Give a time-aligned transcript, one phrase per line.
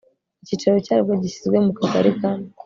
[0.43, 2.29] icyicaro cyaryo gishyizwe mu kagari ka